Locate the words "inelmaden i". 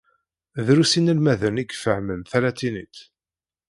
0.99-1.65